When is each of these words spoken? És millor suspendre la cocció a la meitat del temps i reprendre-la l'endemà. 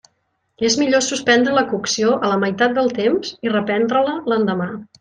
És 0.69 0.77
millor 0.83 1.03
suspendre 1.07 1.53
la 1.57 1.63
cocció 1.73 2.15
a 2.15 2.31
la 2.33 2.39
meitat 2.45 2.73
del 2.79 2.89
temps 3.01 3.35
i 3.49 3.53
reprendre-la 3.55 4.17
l'endemà. 4.35 4.71